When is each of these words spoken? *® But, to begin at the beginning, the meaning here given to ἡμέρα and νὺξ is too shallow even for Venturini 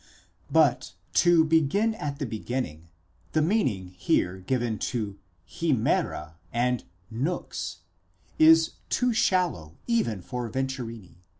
*® 0.01 0.03
But, 0.49 0.93
to 1.13 1.45
begin 1.45 1.93
at 1.93 2.17
the 2.17 2.25
beginning, 2.25 2.87
the 3.33 3.41
meaning 3.43 3.89
here 3.89 4.39
given 4.39 4.79
to 4.89 5.19
ἡμέρα 5.47 6.33
and 6.51 6.85
νὺξ 7.13 7.75
is 8.39 8.71
too 8.89 9.13
shallow 9.13 9.77
even 9.85 10.23
for 10.23 10.49
Venturini 10.49 11.17